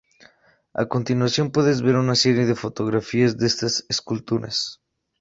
A 0.73 0.87
continuación 0.87 1.51
puedes 1.51 1.83
ver 1.83 1.95
una 1.95 2.15
serie 2.15 2.47
de 2.47 2.55
fotografías 2.55 3.37
de 3.37 3.45
estas 3.45 3.85
esculturas. 3.87 4.81